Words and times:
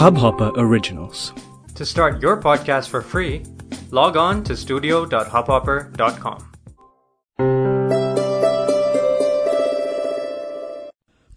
Hubhopper 0.00 0.50
Originals. 0.56 1.32
To 1.74 1.86
start 1.86 2.22
your 2.22 2.36
podcast 2.40 2.88
for 2.88 3.02
free, 3.02 3.42
log 3.90 4.16
on 4.16 4.42
to 4.44 4.56
studio.hubhopper.com. 4.56 6.38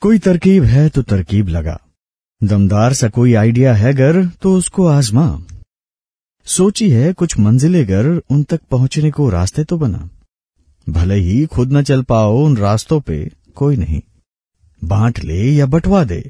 कोई 0.02 0.20
तरकीब 0.20 0.64
है 0.64 0.90
तो 0.90 1.02
तरकीब 1.02 1.48
लगा 1.48 1.80
दमदार 2.44 2.94
सा 2.94 3.10
कोई 3.10 3.34
आइडिया 3.34 3.74
है 3.74 3.94
गर 3.94 4.26
तो 4.26 4.56
उसको 4.58 4.88
आजमा 4.88 5.42
सोची 6.46 6.90
है 6.90 7.14
कुछ 7.14 7.40
मंजिले 7.40 7.86
गर 7.86 8.22
उन 8.30 8.44
तक 8.44 8.62
पहुँचने 8.72 9.12
को 9.12 9.30
रास्ते 9.30 9.64
तो 9.64 9.78
बना 9.78 10.10
भले 10.90 11.16
ही 11.16 11.46
खुद 11.46 11.74
न 11.74 11.84
चल 11.84 12.04
पाओ 12.04 12.38
उन 12.38 12.58
रास्तों 12.58 13.02
पे 13.02 13.32
कोई 13.56 13.76
नहीं 13.76 14.02
बांट 14.86 15.20
ले 15.20 15.42
या 15.52 15.66
बंटवा 15.66 16.04
दे। 16.04 16.30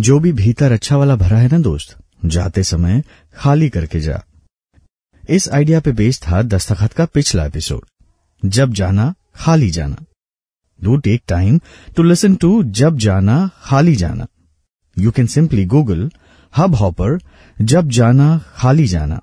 जो 0.00 0.18
भी 0.20 0.32
भीतर 0.32 0.72
अच्छा 0.72 0.96
वाला 0.96 1.16
भरा 1.16 1.38
है 1.38 1.48
ना 1.48 1.58
दोस्त, 1.58 1.96
जाते 2.24 2.62
समय 2.62 3.02
खाली 3.34 3.68
करके 3.68 4.00
जा। 4.00 4.22
इस 5.30 5.48
आइडिया 5.48 5.80
पे 5.80 5.92
बेस्ड 5.92 6.22
था 6.22 6.42
दस्तखत 6.42 6.92
का 6.92 7.04
पिछला 7.04 7.44
एपिसोड, 7.46 7.84
जब 8.42 8.72
जाना, 8.72 9.14
खाली 9.34 9.70
जाना। 9.70 10.04
Do 10.80 10.96
take 10.96 11.22
time 11.28 11.60
to 11.96 12.02
listen 12.02 12.34
to 12.34 12.62
जब 12.62 12.96
जाना, 12.98 13.50
खाली 13.62 13.96
जाना। 13.96 14.26
You 14.96 15.10
can 15.10 15.26
simply 15.26 15.64
Google 15.66 16.10
Hubhopper 16.74 17.18
जब 17.62 17.88
जाना, 17.88 18.38
खाली 18.56 18.86
जाना। 18.86 19.20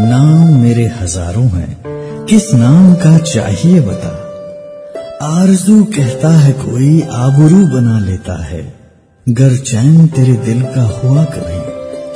नाम 0.00 0.60
मेरे 0.60 0.84
हज़ारों 0.92 1.48
हैं। 1.48 2.26
किस 2.26 2.52
नाम 2.54 2.94
का 2.94 3.16
चाहिए 3.18 3.80
बता? 3.80 4.12
आरज़ू 5.22 5.82
कहता 5.86 6.28
है 6.34 6.52
कोई 6.54 7.00
आबरू 7.02 7.66
बना 7.68 7.98
लेता 7.98 8.36
है। 8.44 8.62
गर 9.26 9.56
चैन 9.62 10.06
तेरे 10.08 10.36
दिल 10.44 10.62
का 10.66 10.82
हुआ 10.94 11.24
कभी 11.26 11.58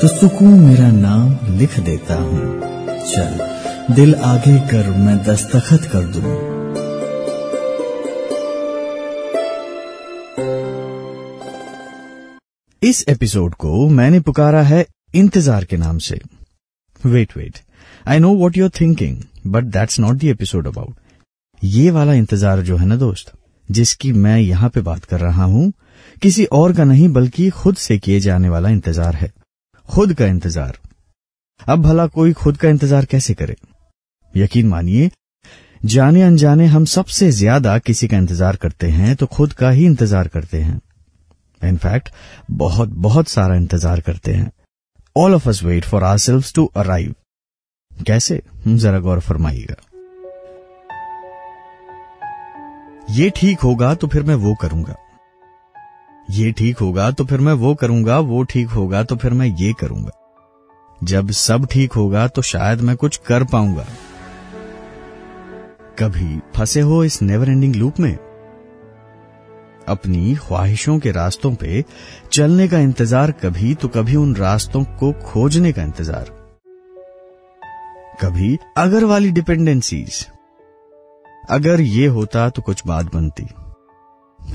तो 0.01 0.09
सुकून 0.09 0.59
मेरा 0.61 0.91
नाम 0.91 1.57
लिख 1.59 1.79
देता 1.81 2.15
हूँ। 2.15 2.43
चल, 3.05 3.95
दिल 3.95 4.15
आगे 4.25 4.59
कर, 4.71 4.91
मैं 4.99 5.17
दस्तखत 5.25 5.89
कर 5.93 6.05
दूँ। 6.15 6.53
इस 12.83 13.05
एपिसोड 13.09 13.55
को 13.55 13.89
मैंने 13.91 14.21
पुकारा 14.21 14.63
है 14.63 14.85
इंतज़ार 15.15 15.65
के 15.65 15.77
नाम 15.77 15.99
से। 15.99 16.21
Wait 17.07 17.37
wait 17.37 17.59
I 18.07 18.19
know 18.19 18.35
what 18.37 18.57
you're 18.57 18.71
thinking 18.81 19.17
but 19.47 19.65
that's 19.73 20.01
not 20.01 20.17
the 20.17 20.31
episode 20.31 20.67
about 20.67 20.95
ये 21.63 21.91
वाला 21.91 22.13
इंतज़ार 22.15 22.61
जो 22.63 22.77
है 22.77 22.87
ना 22.87 22.97
दोस्त, 22.97 23.33
जिसकी 23.69 24.13
मैं 24.15 24.39
यहाँ 24.39 24.69
पे 24.71 24.81
बात 24.83 25.05
कर 25.05 25.21
रहा 25.21 25.45
हूँ, 25.45 25.73
किसी 26.23 26.45
और 26.47 26.73
का 26.73 26.85
नहीं, 26.85 27.09
बल्कि 27.09 27.49
खुद 27.53 27.77
से 27.77 27.99
किए 27.99 28.19
जाने 28.21 28.49
वाला 28.49 28.69
इंतज़ार 28.69 29.15
है। 29.15 29.31
खुद 29.89 30.13
का 30.15 30.27
इंतज़ार। 30.27 30.79
अब 31.67 31.83
भला 31.83 32.07
कोई 32.09 32.33
खुद 32.35 32.57
का 32.57 32.69
इंतज़ार 32.69 33.05
कैसे 33.05 33.35
करे? 33.35 33.57
यकीन 34.35 34.69
मानिए, 34.69 35.11
जाने 35.85 36.23
अनजाने 36.23 36.67
हम 36.67 36.85
सबसे 36.87 37.31
ज़्यादा 37.33 37.79
किसी 37.81 38.09
का 38.09 38.17
इंतज़ार 38.17 38.57
करते 38.57 38.89
हैं 38.91 39.15
तो 39.17 39.27
खुद 39.29 39.53
का 39.53 39.71
ही 39.71 39.85
इंतज़ार 39.87 40.29
करते 40.29 40.61
हैं। 40.61 40.81
इनफैक्ट 41.63 42.09
बहुत 42.53 42.89
बहुत 43.01 43.29
सारा 43.29 43.55
इंतज़ार 43.57 44.01
करते 44.01 44.33
हैं। 44.33 44.51
All 45.17 45.35
of 45.35 45.49
us 45.49 45.63
wait 45.63 45.85
for 45.85 46.05
ourselves 46.19 46.45
to 46.55 46.65
arrive 46.77 47.15
कैसे 48.07 48.43
जरा 48.67 48.99
गौर 48.99 49.21
फरमाइएगा। 49.21 49.77
ये 53.11 53.31
ठीक 53.31 53.61
होगा 53.61 53.95
तो 53.95 54.07
फिर 54.07 54.23
मैं 54.23 54.35
वो 54.35 54.55
करूँगा। 54.55 54.97
ये 56.31 56.51
ठीक 56.53 56.79
होगा 56.79 57.11
तो 57.11 57.25
फिर 57.25 57.41
मैं 57.41 57.53
वो 57.53 57.75
करूँगा, 57.75 58.19
वो 58.19 58.43
ठीक 58.43 58.69
होगा 58.69 59.03
तो 59.03 59.17
फिर 59.17 59.33
मैं 59.33 59.47
ये 59.47 59.73
करूँगा। 59.73 60.11
जब 61.05 61.31
सब 61.31 61.67
ठीक 61.67 61.93
होगा 61.93 62.27
तो 62.29 62.43
शायद 62.43 62.81
मैं 62.81 62.97
कुछ 62.97 63.17
कर 63.17 63.45
पाऊँगा। 63.45 63.87
कभी 65.99 66.39
फंसे 66.57 66.81
हो 66.81 67.03
इस 67.05 67.23
नेवर 67.23 67.51
एंडिंग 67.51 67.75
लूप 67.77 68.01
में? 68.01 68.17
अपनी 69.89 70.35
ख्वाहिशों 70.37 70.99
के 70.99 71.11
रास्तों 71.13 71.55
पे 71.55 71.85
चलने 72.33 72.69
का 72.69 72.79
इंतज़ार 72.79 73.33
कभी 73.43 73.75
तो 73.75 73.89
कभी 73.89 74.17
उन 74.17 74.35
रास्तों 74.37 74.85
को 75.01 75.13
खोजने 75.25 75.73
का 75.73 75.83
इंतज़ार। 75.83 76.31
कभी 78.23 78.57
अगर 78.77 79.05
वाली 79.05 79.31
डिपेंडेंसीज 79.33 80.27
अगर 81.51 81.81
ये 81.81 82.07
होता 82.09 82.49
तो 82.51 82.63
कुछ 82.63 82.83
बात 82.87 83.15
बनती। 83.15 83.47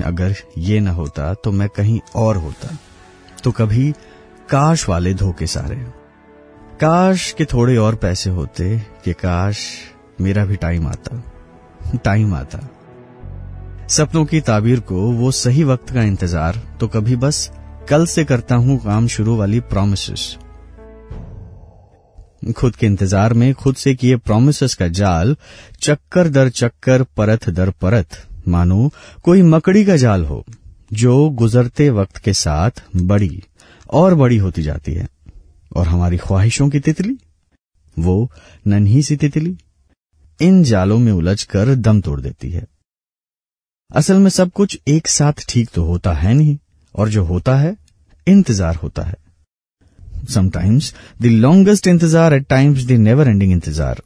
अगर 0.04 0.34
ये 0.58 0.80
ना 0.80 0.90
होता 0.92 1.32
तो 1.34 1.52
मैं 1.52 1.68
कहीं 1.68 2.00
और 2.16 2.36
होता। 2.36 2.76
तो 3.44 3.50
कभी 3.52 3.90
काश 4.50 4.88
वाले 4.88 5.14
धोखे 5.14 5.46
सारे। 5.46 5.76
काश 6.80 7.30
के 7.32 7.44
थोड़े 7.44 7.76
और 7.76 7.94
पैसे 7.94 8.30
होते, 8.30 8.78
कि 9.04 9.12
काश 9.12 9.66
मेरा 10.20 10.44
भी 10.44 10.56
टाइम 10.56 10.86
आता। 10.86 11.22
टाइम 12.04 12.34
आता। 12.34 12.58
सपनों 13.90 14.24
की 14.24 14.40
ताबीर 14.40 14.80
को 14.80 15.00
वो 15.12 15.30
सही 15.30 15.62
वक्त 15.64 15.90
का 15.90 16.02
इंतज़ार 16.02 16.56
तो 16.80 16.88
कभी 16.88 17.16
बस 17.16 17.50
कल 17.88 18.04
से 18.06 18.24
करता 18.24 18.54
हूँ 18.56 18.78
काम 18.78 19.06
शुरू 19.06 19.36
वाली 19.36 19.60
प्रोमिस 19.66 20.10
खुद 22.56 22.76
के 22.76 22.86
इंतज़ार 22.86 23.32
में 23.34 23.52
खुद 23.54 23.76
से 23.76 23.94
किए 23.94 24.16
प्रोमिस 24.18 24.74
का 24.74 24.88
जाल 24.90 25.36
चक्कर 25.82 26.28
दर 26.28 26.48
चक्कर 26.50 27.02
परत 27.16 27.48
दर 27.50 27.70
परत। 27.82 28.22
मानो 28.48 28.90
कोई 29.24 29.42
मकड़ी 29.44 29.84
का 29.84 29.96
जाल 29.96 30.24
हो 30.24 30.44
जो 30.92 31.28
गुजरते 31.34 31.90
वक्त 31.90 32.16
के 32.16 32.32
साथ 32.34 32.82
बड़ी 32.96 33.42
और 33.92 34.14
बड़ी 34.14 34.36
होती 34.36 34.62
जाती 34.62 34.94
है। 34.94 35.08
और 35.76 35.86
हमारी 35.86 36.16
ख्वाहिशों 36.16 36.68
की 36.68 36.80
तितली? 36.80 37.16
वो 37.96 38.30
नन्ही 38.66 39.02
सी 39.02 39.16
तितली। 39.16 39.56
इन 40.40 40.62
जालों 40.64 40.98
में 40.98 41.12
उलझकर 41.12 41.74
दम 41.76 42.00
तोड़ 42.00 42.20
देती 42.20 42.50
है। 42.50 42.66
असल 43.90 44.18
में 44.18 44.28
सब 44.30 44.50
कुछ 44.52 44.78
एक 44.88 45.08
साथ 45.08 45.44
ठीक 45.48 45.70
तो 45.74 45.84
होता 45.84 46.12
है 46.12 46.34
नहीं, 46.34 46.56
और 46.94 47.08
जो 47.08 47.24
होता 47.24 47.56
है, 47.56 47.76
इंतज़ार 48.26 48.76
होता 48.76 49.02
है। 49.02 49.16
समटाइम्स 50.28 50.92
द 51.22 51.26
लॉन्गेस्ट 51.26 51.86
इंतज़ार 51.86 52.34
at 52.34 52.46
times 52.48 52.84
the 52.86 52.92
never 53.00 53.28
ending 53.28 53.52
इंतज़ार। 53.52 54.02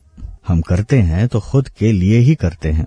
हम 0.49 0.61
करते 0.61 0.99
हैं 1.03 1.27
तो 1.29 1.41
खुद 1.41 1.69
के 1.69 1.93
लिए 1.93 2.19
ही 2.19 2.35
करते 2.37 2.73
हैं। 2.73 2.87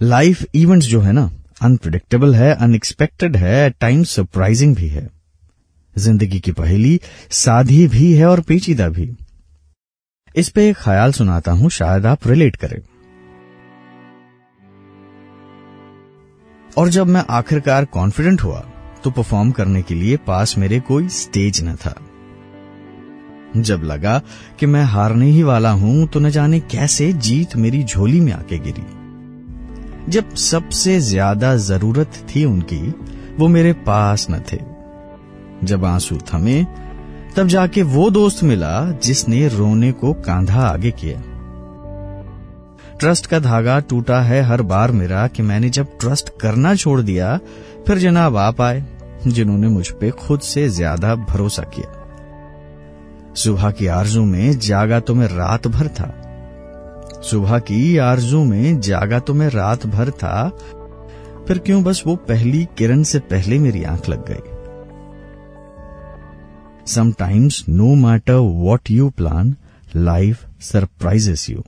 लाइफ 0.00 0.44
इवेंट्स 0.54 0.86
जो 0.86 1.00
है 1.00 1.12
ना 1.12 1.30
अनप्रिडिक्टेबल 1.62 2.34
है 2.34 2.54
अनएक्सपेक्टेड 2.56 3.36
है 3.36 3.54
एट 3.66 3.76
टाइम्स 3.80 4.10
सरप्राइजिंग 4.10 4.76
भी 4.76 4.88
है। 4.88 5.08
ज़िंदगी 5.96 6.40
की 6.40 6.52
पहेली 6.52 6.98
साधी 7.32 7.86
भी 7.88 8.12
है 8.12 8.26
और 8.26 8.40
पेचीदा 8.42 8.88
भी। 8.88 9.10
इस 10.34 10.48
पे 10.48 10.68
एक 10.68 10.76
ख्याल 10.76 11.12
सुनाता 11.12 11.52
हूँ, 11.52 11.70
शायद 11.70 12.06
आप 12.06 12.26
रिलेट 12.26 12.56
करें। 12.56 12.80
और 16.76 16.88
जब 16.88 17.06
मैं 17.06 17.24
आखिरकार 17.30 17.84
कॉन्फिडेंट 17.84 18.42
हुआ 18.42 18.64
तो 19.04 19.10
परफॉर्म 19.10 19.50
करने 19.50 19.82
के 19.82 19.94
लिए 19.94 20.16
पास 20.26 20.56
मेरे 20.58 20.78
कोई 20.80 21.08
स्टेज 21.08 21.60
न 21.64 21.74
था। 21.76 21.94
जब 23.56 23.82
लगा 23.82 24.20
कि 24.60 24.66
मैं 24.66 24.82
हारने 24.84 25.26
ही 25.26 25.42
वाला 25.42 25.70
हूँ 25.72 26.06
तो 26.06 26.20
न 26.20 26.30
जाने 26.30 26.60
कैसे 26.70 27.12
जीत 27.12 27.56
मेरी 27.56 27.82
झोली 27.84 28.20
में 28.20 28.32
आके 28.32 28.58
गिरी। 28.58 28.84
जब 30.10 30.34
सबसे 30.34 30.98
ज़्यादा 31.00 31.54
ज़रूरत 31.56 32.12
थी 32.30 32.44
उनकी, 32.44 32.80
वो 33.38 33.48
मेरे 33.48 33.72
पास 33.82 34.26
न 34.30 34.40
थे। 34.52 34.58
जब 35.66 35.84
आँसू 35.84 36.18
थमे, 36.28 36.64
तब 37.36 37.46
जाके 37.46 37.82
वो 37.82 38.10
दोस्त 38.10 38.42
मिला 38.44 38.90
जिसने 39.02 39.46
रोने 39.48 39.92
को 39.92 40.12
कांधा 40.22 40.62
आगे 40.62 40.90
किया। 40.92 41.20
ट्रस्ट 43.00 43.26
का 43.26 43.38
धागा 43.38 43.78
टूटा 43.80 44.20
है 44.20 44.42
हर 44.42 44.62
बार 44.62 44.92
मेरा 44.92 45.26
कि 45.28 45.42
मैंने 45.42 45.70
जब 45.70 45.98
ट्रस्ट 46.00 46.28
करना 46.40 46.74
छोड़ 46.74 47.00
दिया, 47.00 47.38
फिर 47.86 47.98
जनाब 47.98 48.36
आप 48.36 48.60
आए, 48.60 48.84
जिन्होंने 49.26 49.68
मुझ 49.68 49.88
पे 49.90 50.10
खुद 50.10 50.40
से 50.40 50.68
ज़्यादा 50.68 51.14
भरोसा 51.14 51.62
किया। 51.74 51.98
सुबह 53.34 53.70
की 53.70 53.86
आरज़ू 53.88 54.24
में 54.24 54.58
जागा 54.58 55.00
तो 55.00 55.14
मैं 55.14 55.26
रात 55.28 55.66
भर 55.68 55.88
था। 55.90 56.12
सुबह 57.22 57.58
की 57.58 57.96
आरज़ू 57.98 58.44
में 58.44 58.80
जागा 58.80 59.18
तो 59.18 59.34
मैं 59.34 59.48
रात 59.48 59.86
भर 59.86 60.10
था। 60.12 60.48
फिर 61.48 61.58
क्यों 61.58 61.82
बस 61.84 62.02
वो 62.06 62.16
पहली 62.28 62.66
किरण 62.78 63.02
से 63.02 63.18
पहले 63.30 63.58
मेरी 63.58 63.82
आँख 63.84 64.08
लग 64.08 64.24
गई। 64.28 64.50
Sometimes 66.86 67.64
no 67.68 67.94
matter 67.96 68.34
what 68.34 68.90
you 68.90 69.08
plan 69.10 69.54
life 69.96 70.46
surprises 70.62 71.48
you 71.50 71.62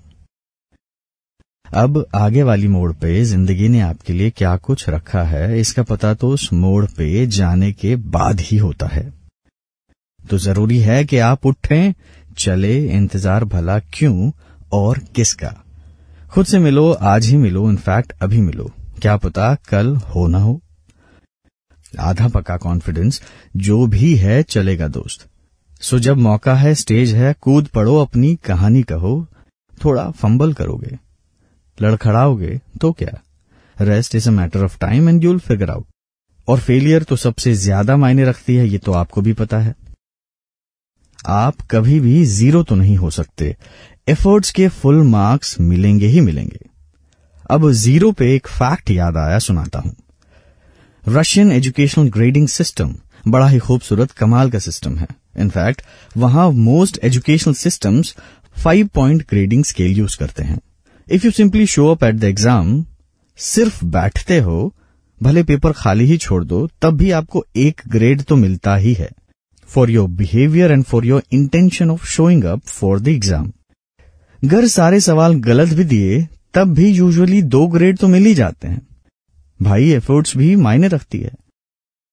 अब 1.67 2.05
आगे 2.15 2.43
वाली 2.43 2.69
मोड़ 2.69 2.93
पे 2.93 3.25
ज़िंदगी 3.25 3.69
ने 3.69 3.81
आपके 3.81 4.13
लिए 4.13 4.31
क्या 4.31 4.57
कुछ 4.57 4.89
रखा 4.89 5.23
है, 5.23 5.61
इसका 5.61 5.83
पता 5.83 6.13
तो 6.15 6.29
उस 6.29 6.53
मोड़ 6.53 6.85
पे 6.87 7.27
जाने 7.29 7.71
के 7.73 7.95
बाद 7.97 8.41
ही 8.41 8.57
होता 8.57 8.87
है। 8.87 9.03
तो 10.21 10.39
ज़रूरी 10.39 10.79
है 10.79 11.05
कि 11.05 11.19
आप 11.19 11.47
उठें, 11.47 11.93
चले, 12.39 12.77
इंतज़ार 12.89 13.45
भला 13.45 13.79
क्यों 13.79 14.31
और 14.73 14.99
किसका। 15.15 15.55
खुद 16.33 16.47
से 16.47 16.59
मिलो, 16.59 16.91
आज 16.93 17.27
ही 17.27 17.37
मिलो 17.37 17.69
इनफैक्ट 17.71 18.13
अभी 18.23 18.41
मिलो। 18.41 18.71
क्या 19.03 19.17
पता 19.17 19.55
कल 19.69 19.95
हो 19.97 20.27
ना 20.29 20.39
हो। 20.39 20.61
आधा 22.01 22.29
पक्का 22.29 22.57
कॉन्फिडेंस 22.57 23.23
जो 23.57 23.87
भी 23.87 24.15
है 24.17 24.43
चलेगा 24.43 24.89
दोस्त। 24.89 25.29
सो 25.81 25.99
जब 25.99 26.17
मौका 26.19 26.55
है 26.55 26.75
स्टेज 26.75 27.15
है, 27.15 27.35
कूद 27.41 27.67
पड़ो, 27.67 27.97
अपनी 27.97 28.35
कहानी 28.45 28.83
कहो, 28.83 29.27
थोड़ा 29.79 30.11
फंबल 30.13 30.53
करोगे। 30.53 30.99
लड़खड़ाओगे 31.79 32.61
तो 32.81 32.93
क्या? 32.93 33.21
Rest 33.77 34.15
is 34.15 34.29
a 34.29 34.33
matter 34.33 34.65
of 34.65 34.79
time 34.81 35.09
and 35.09 35.25
you'll 35.25 35.39
figure 35.39 35.71
out 35.71 35.87
और 36.49 36.61
फेलियर 36.61 37.03
तो 37.03 37.17
सबसे 37.17 37.55
ज़्यादा 37.55 37.97
मायने 37.97 38.25
रखती 38.25 38.57
है, 38.57 38.67
ये 38.69 38.79
तो 38.79 38.93
आपको 38.93 39.21
भी 39.21 39.33
पता 39.33 39.59
है। 39.59 39.75
आप 41.19 41.61
कभी 41.71 41.99
भी 42.01 42.25
ज़ीरो 42.27 42.63
तो 42.63 42.75
नहीं 42.75 42.97
हो 42.97 43.11
सकते। 43.11 43.55
एफर्ट्स 44.09 44.51
के 44.51 44.69
फुल 44.71 45.03
मार्क्स 45.03 45.59
मिलेंगे 45.61 46.07
ही 46.07 46.21
मिलेंगे। 46.21 46.59
अब 47.51 47.71
ज़ीरो 47.73 48.11
पे 48.13 48.35
एक 48.35 48.47
फैक्ट 48.49 48.91
याद 48.91 49.17
आया, 49.17 49.39
सुनाता 49.39 49.79
हूँ। 49.79 49.95
रशियन 51.05 51.53
एजुकेशनल 51.53 52.09
ग्रेडिंग 52.09 52.49
सिस्टम 52.49 52.95
बड़ा 53.29 53.49
ही 53.49 53.59
खूबसूरत 53.59 54.11
कमाल 54.11 54.51
का 54.51 54.59
सिस्टम 54.59 54.97
है। 54.97 55.07
इनफैक्ट 55.39 55.83
वहाँ 56.17 56.51
most 56.53 56.99
educational 57.05 57.55
systems 57.55 58.15
five 58.57 58.89
point 58.95 59.23
grading 59.31 59.65
scale 59.65 59.97
use 59.99 60.17
करते 60.19 60.43
हैं। 60.43 60.59
If 61.09 61.25
you 61.25 61.31
simply 61.31 61.67
show 61.67 61.87
up 61.87 62.05
at 62.05 62.15
the 62.15 62.25
exam 62.25 62.85
सिर्फ़ 63.39 63.85
बैठते 63.85 64.39
हो, 64.39 64.75
भले 65.21 65.43
पेपर 65.43 65.73
खाली 65.73 66.05
ही 66.05 66.17
छोड़ 66.19 66.45
दो, 66.45 66.67
तब 66.83 66.97
भी 66.97 67.11
आपको 67.11 67.45
एक 67.57 67.81
ग्रेड 67.89 68.23
तो 68.23 68.37
मिलता 68.37 68.77
ही 68.77 68.95
है। 68.95 69.11
For 69.69 69.91
your 69.91 70.09
behaviour 70.11 70.73
and 70.73 70.85
for 70.85 71.07
your 71.07 71.23
intention 71.33 71.91
of 71.91 72.07
showing 72.07 72.45
up 72.45 72.61
for 72.61 73.01
the 73.01 73.09
exam 73.09 73.53
घर 74.43 74.67
सारे 74.69 75.01
सवाल 75.01 75.35
गलत 75.41 75.75
भी 75.75 75.85
दिए, 75.85 76.27
तब 76.55 76.75
भी 76.75 76.89
यूजुअली 76.89 77.43
दो 77.45 77.67
ग्रेड 77.67 77.99
तो 77.99 78.09
मिल 78.09 78.25
ही 78.25 78.35
जाते 78.35 78.69
हैं। 78.69 78.87
भाई 79.61 79.91
एफर्ट्स 79.91 80.37
भी 80.37 80.55
मायने 80.57 80.89
रखती 80.89 81.19
है। 81.19 81.33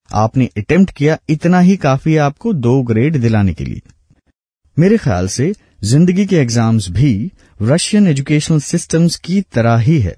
आपने 0.09 0.49
अटेम्प्ट 0.57 0.91
किया, 0.91 1.17
इतना 1.29 1.59
ही 1.59 1.75
काफ़ी 1.77 2.13
है 2.13 2.19
आपको 2.19 2.53
दो 2.53 2.81
ग्रेड 2.83 3.17
दिलाने 3.17 3.53
के 3.53 3.65
लिए। 3.65 3.81
मेरे 4.77 4.97
ख्याल 4.97 5.27
से 5.27 5.53
ज़िंदगी 5.81 6.25
के 6.25 6.35
एग्ज़ाम्स 6.35 6.89
भी 6.89 7.31
रशियन 7.61 8.07
एजुकेशनल 8.07 8.59
सिस्टम्स 8.59 9.15
की 9.17 9.39
तरह 9.53 9.77
ही 9.77 9.97
है। 9.99 10.13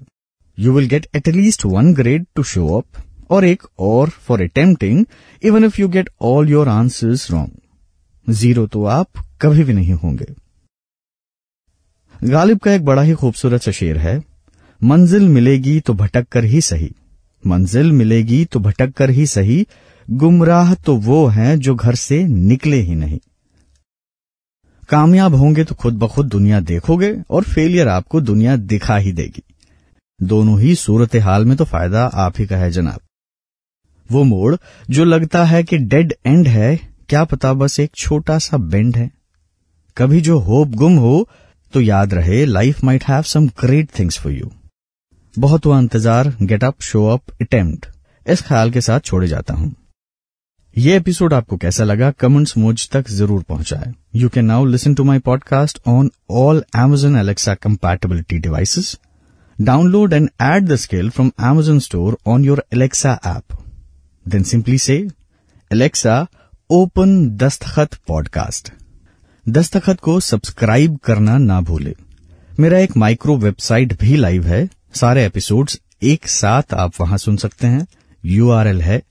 You 0.58 0.72
will 0.72 0.86
get 0.88 1.06
at least 1.16 1.64
one 1.66 1.92
grade 1.94 2.26
to 2.36 2.42
show 2.42 2.66
up 2.78 3.30
और 3.30 3.44
एक 3.44 3.62
और 3.80 4.10
for 4.26 4.42
attempting 4.42 5.04
even 5.42 5.64
if 5.64 5.80
you 5.80 5.88
get 5.88 6.10
all 6.22 6.50
your 6.50 6.68
answers 6.68 7.30
wrong 7.30 8.32
zero 8.32 8.66
तो 8.66 8.84
आप 8.86 9.24
कभी 9.42 9.64
भी 9.64 9.72
नहीं 9.72 9.94
होंगे। 9.94 10.26
गालिब 12.14 12.58
का 12.58 12.72
एक 12.72 12.84
बड़ा 12.84 13.02
ही 13.02 13.14
खूबसूरत 13.14 13.62
सा 13.62 13.70
शेर 13.72 13.98
है, 13.98 14.22
मंजिल 14.80 15.28
मिलेगी 15.28 15.78
तो 15.80 15.94
भटक 15.94 16.28
कर 16.28 16.44
ही 16.44 16.60
सही। 16.62 16.90
मंजिल 17.44 17.92
मिलेगी 17.92 18.44
तो 18.44 18.60
भटक 18.60 18.92
कर 18.92 19.10
ही 19.10 19.26
सही। 19.28 19.64
गुमराह 20.08 20.74
तो 20.76 20.96
वो 21.02 21.26
हैं 21.28 21.58
जो 21.58 21.74
घर 21.74 21.94
से 21.96 22.22
निकले 22.24 22.80
ही 22.80 22.94
नहीं। 22.96 23.18
कामयाब 24.88 25.34
होंगे 25.34 25.64
तो 25.64 25.74
खुद 25.74 25.98
ब 25.98 26.08
खुद 26.08 26.28
दुनिया 26.28 26.60
देखोगे 26.62 27.14
और 27.30 27.44
फेलियर 27.44 27.88
आपको 27.88 28.20
दुनिया 28.22 28.56
दिखा 28.56 28.96
ही 28.96 29.12
देगी। 29.12 29.42
दोनों 30.20 30.58
ही 30.60 30.74
सूरत 30.76 31.16
हाल 31.22 31.44
में 31.44 31.56
तो 31.56 31.64
फ़ायदा 31.64 32.04
आप 32.04 32.38
ही 32.38 32.46
का 32.46 32.56
है, 32.56 32.70
जनाब। 32.70 33.00
वो 34.10 34.24
मोड़ 34.24 34.56
जो 34.90 35.04
लगता 35.04 35.44
है 35.44 35.62
कि 35.64 35.78
डेड 35.78 36.14
एंड 36.26 36.48
है, 36.48 36.76
क्या 37.08 37.24
पता 37.24 37.52
बस 37.54 37.78
एक 37.80 37.90
छोटा 37.96 38.38
सा 38.38 38.56
बेंड 38.56 38.96
है। 38.96 39.10
कभी 39.96 40.20
जो 40.20 40.38
होप 40.40 40.68
गुम 40.76 40.96
हो 40.98 41.28
तो 41.72 41.80
याद 41.80 42.14
रहे 42.14 42.44
life 42.46 42.82
might 42.84 43.04
have 43.04 43.22
some 43.24 43.46
great 43.60 43.88
things 43.98 44.18
for 44.18 44.32
you 44.32 44.50
बहुत 45.34 45.66
हुआ 45.66 45.78
इंतज़ार 45.78 46.34
get 46.42 46.64
up 46.64 46.82
show 46.82 47.06
up 47.08 47.30
attempt 47.42 47.86
इस 48.26 48.42
ख्याल 48.42 48.70
के 48.70 48.80
साथ 48.80 49.00
छोड़े 49.00 49.28
जाता 49.28 49.54
हूँ। 49.54 49.74
ये 50.78 50.96
एपिसोड 50.96 51.34
आपको 51.34 51.56
कैसा 51.56 51.84
लगा 51.84 52.10
कमेंट्स 52.10 52.56
मुझ 52.58 52.88
तक 52.92 53.08
ज़रूर 53.08 53.42
पहुँचाए। 53.42 53.92
You 54.14 54.28
can 54.28 54.44
now 54.44 54.64
listen 54.64 54.94
to 54.94 55.04
my 55.04 55.18
podcast 55.18 55.78
on 55.86 56.10
all 56.30 56.62
Amazon 56.76 57.16
Alexa 57.16 57.54
compatibility 57.54 58.38
devices 58.38 58.98
download 59.58 60.12
and 60.12 60.28
add 60.42 60.66
the 60.68 60.76
skill 60.76 61.10
from 61.10 61.30
Amazon 61.42 61.78
store 61.78 62.18
on 62.26 62.44
your 62.44 62.64
Alexa 62.72 63.12
app 63.26 63.56
then 64.26 64.42
simply 64.42 64.78
say 64.78 64.96
Alexa 65.70 66.26
open 66.70 67.16
Dastakhat 67.36 67.94
podcast 68.08 68.72
Dastakhat 69.46 70.00
को 70.00 70.18
subscribe 70.20 70.98
करना 71.04 71.38
ना 71.38 71.60
भूले। 71.60 71.94
मेरा 72.60 72.78
एक 72.78 72.96
micro 72.96 73.36
website 73.36 73.98
भी 74.00 74.16
live 74.16 74.46
है। 74.46 74.68
सारे 74.94 75.26
episodes 75.26 75.80
एक 76.02 76.28
साथ 76.28 76.74
आप 76.74 77.00
वहाँ 77.00 77.18
सुन 77.18 77.36
सकते 77.36 77.66
हैं। 77.66 77.86
यूआरएल 78.24 78.82
है 78.82 79.02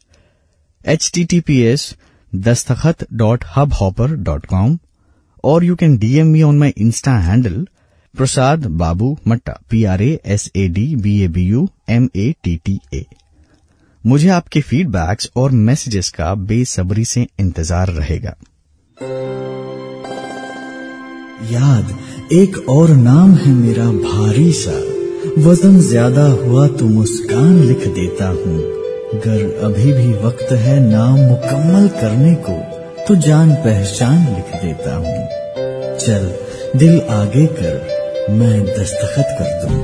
H 0.85 1.09
T 1.13 1.24
T 1.24 1.39
P 1.39 1.59
S 1.63 1.95
Dastakhat 2.33 3.06
dot 3.13 3.44
Hubhopper 3.74 4.15
dot 4.24 4.45
com 4.45 4.77
और 5.44 5.63
you 5.63 5.75
can 5.75 5.97
DM 5.97 6.27
me 6.27 6.41
on 6.44 6.57
my 6.57 6.74
Insta 6.77 7.18
handle 7.19 7.65
Prasad 8.15 8.65
Babu 8.77 9.15
Matta 9.27 9.57
P 9.69 9.83
R 9.85 10.01
A 10.01 10.19
S 10.25 10.50
A 10.56 10.68
D 10.69 10.95
B 10.95 11.19
A 11.24 11.27
B 11.27 11.47
U 11.47 11.68
M 11.89 12.09
A 12.15 12.33
T 12.44 12.56
T 12.65 12.80
A 12.94 13.06
मुझे 14.03 14.30
आपके 14.30 14.62
feedbacks 14.62 15.30
और 15.35 15.51
messages 15.68 16.09
का 16.09 16.33
बेसब्री 16.35 17.06
से 17.06 17.25
इंतज़ार 17.39 17.89
रहेगा। 17.89 18.36
याद, 21.51 21.97
एक 22.33 22.57
और 22.69 22.89
नाम 22.89 23.33
है 23.36 23.53
मेरा 23.53 23.86
भारी 23.86 24.51
सा। 24.53 24.77
वज़न 25.41 25.79
ज़्यादा 25.79 26.25
हुआ 26.41 26.68
तो 26.68 26.88
मुस्कान 26.89 27.59
लिख 27.62 27.88
देता 27.89 28.27
हूँ। 28.29 28.82
गर 29.15 29.65
अभी 29.65 29.92
भी 29.94 30.13
वक्त 30.19 30.51
है 30.51 30.80
नाम 30.80 31.19
मुकम्मल 31.19 31.88
करने 31.88 32.33
को 32.48 32.56
तो 33.06 33.15
जान 33.15 33.54
पहचान 33.56 34.25
लिख 34.36 34.56
देता 34.62 34.95
हूँ। 34.95 35.18
चल, 35.98 36.24
दिल 36.75 37.01
आगे 37.12 37.45
कर, 37.51 37.75
मैं 38.31 38.63
दस्तखत 38.63 39.36
कर 39.39 39.50
दूँ। 39.62 39.81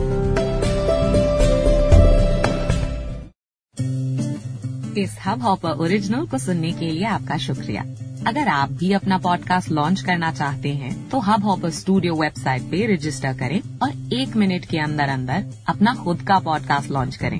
इस 4.98 5.18
हब 5.26 5.42
हॉपर 5.42 5.70
ओरिजिनल 5.70 6.26
को 6.26 6.38
सुनने 6.38 6.72
के 6.72 6.86
लिए 6.86 7.06
आपका 7.06 7.38
शुक्रिया। 7.38 7.84
अगर 8.28 8.48
आप 8.48 8.72
भी 8.72 8.92
अपना 8.94 9.18
पॉडकास्ट 9.18 9.72
लॉन्च 9.72 10.02
करना 10.02 10.32
चाहते 10.32 10.70
हैं 10.70 11.10
तो 11.10 11.20
हब 11.20 11.46
हॉपर 11.46 11.70
स्टूडियो 11.70 12.16
वेबसाइट 12.16 12.62
पे 12.62 12.86
रजिस्टर 12.94 13.34
करें 13.34 13.62
और 13.84 14.14
एक 14.14 14.36
मिनट 14.36 14.66
के 14.66 14.80
अंदर 14.80 15.10
अंदर 15.10 15.46
अपना 15.68 15.94
खुद 15.94 16.22
का 16.22 16.40
पॉडकास्ट 16.40 16.92
लॉन्च 16.92 17.16
करें। 17.16 17.40